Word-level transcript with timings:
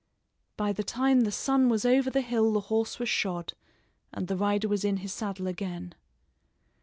By 0.57 0.73
the 0.73 0.81
time 0.83 1.21
the 1.21 1.31
sun 1.31 1.69
was 1.69 1.85
over 1.85 2.09
the 2.09 2.21
hill 2.21 2.51
the 2.53 2.59
horse 2.73 2.97
was 2.97 3.07
shod, 3.07 3.53
and 4.11 4.27
the 4.27 4.35
rider 4.35 4.67
was 4.67 4.83
in 4.83 4.97
his 4.97 5.13
saddle 5.13 5.45
again. 5.45 5.93